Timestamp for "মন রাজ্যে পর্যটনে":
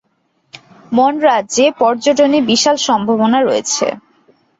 0.91-2.39